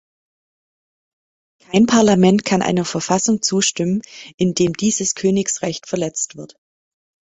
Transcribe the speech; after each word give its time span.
Kein 1.59 1.85
Parlament 1.85 2.43
kann 2.43 2.63
einer 2.63 2.85
Verfassung 2.85 3.43
zustimmen, 3.43 4.01
in 4.35 4.55
dem 4.55 4.73
dieses 4.73 5.13
Königsrecht 5.13 5.85
verletzt 5.85 6.37
wird. 6.37 6.55